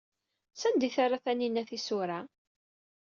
Sanda 0.61 0.85
ay 0.87 0.93
terra 0.95 1.17
Taninna 1.25 1.63
tisura? 1.69 2.19